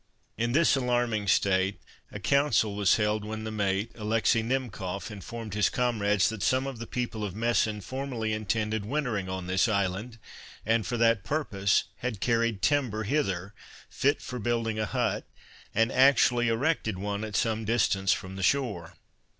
[0.35, 1.79] In this alarming state,
[2.11, 6.79] a council was held when the mate, Alexis Himkof, informed his comrades that some of
[6.79, 10.17] the people of Mesen formerly intended wintering on this island,
[10.65, 13.53] and for that purpose had carried timber hither,
[13.91, 15.27] fit for building a hut,
[15.75, 18.95] and actually erected one at some distance from the shore.